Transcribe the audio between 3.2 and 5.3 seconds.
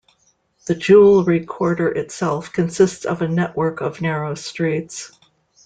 a network of narrow streets.